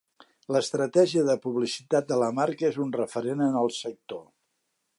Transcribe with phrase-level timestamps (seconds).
[0.53, 4.25] L'estratègia de publicitat de la marca és un referent en el sector.